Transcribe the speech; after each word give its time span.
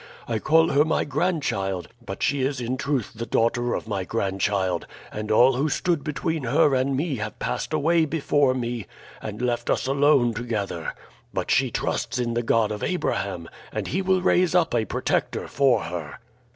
I 0.27 0.39
call 0.39 0.69
her 0.69 0.83
my 0.83 1.03
grandchild, 1.05 1.87
but 2.03 2.23
she 2.23 2.41
is 2.41 2.59
in 2.59 2.75
truth 2.75 3.11
the 3.13 3.27
daughter 3.27 3.75
of 3.75 3.87
my 3.87 4.03
grandchild, 4.03 4.87
and 5.11 5.29
all 5.29 5.53
who 5.53 5.69
stood 5.69 6.03
between 6.03 6.41
her 6.45 6.73
and 6.73 6.97
me 6.97 7.17
have 7.17 7.37
passed 7.37 7.71
away 7.71 8.05
before 8.05 8.55
me 8.55 8.87
and 9.21 9.39
left 9.43 9.69
us 9.69 9.85
alone 9.85 10.33
together. 10.33 10.95
But 11.35 11.51
she 11.51 11.69
trusts 11.69 12.17
in 12.17 12.33
the 12.33 12.41
God 12.41 12.71
of 12.71 12.81
Abraham, 12.81 13.47
and 13.71 13.89
he 13.89 14.01
will 14.01 14.23
raise 14.23 14.55
up 14.55 14.73
a 14.73 14.85
protector 14.85 15.47
for 15.47 15.83
her." 15.83 16.17